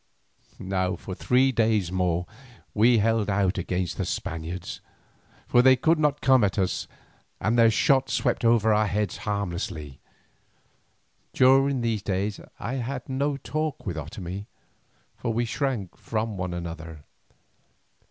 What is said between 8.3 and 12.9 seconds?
over our heads harmlessly. During these days I